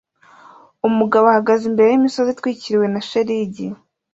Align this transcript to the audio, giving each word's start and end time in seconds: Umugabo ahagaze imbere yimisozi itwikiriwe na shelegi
Umugabo 0.87 1.25
ahagaze 1.27 1.63
imbere 1.67 1.87
yimisozi 1.89 2.29
itwikiriwe 2.31 2.85
na 2.93 3.01
shelegi 3.07 3.67